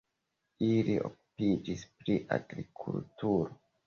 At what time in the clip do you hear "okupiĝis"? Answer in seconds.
1.09-1.83